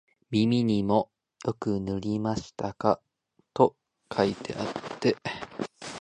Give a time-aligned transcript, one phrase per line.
[0.31, 1.11] 耳にも
[1.45, 2.99] よく塗りましたか、
[3.53, 3.75] と
[4.11, 5.15] 書いてあって、